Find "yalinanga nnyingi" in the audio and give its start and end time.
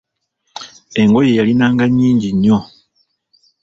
1.37-2.29